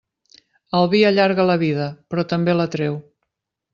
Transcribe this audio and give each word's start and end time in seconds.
El 0.77 0.87
vi 0.93 1.01
allarga 1.09 1.45
la 1.49 1.57
vida, 1.65 1.91
però 2.15 2.25
també 2.33 2.57
la 2.59 2.67
treu. 2.77 2.99